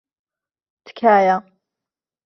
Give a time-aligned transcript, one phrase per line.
[0.85, 1.35] تکایە.